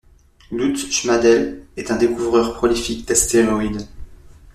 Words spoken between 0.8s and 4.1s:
Schmadel est un découvreur prolifique d'astéroïdes.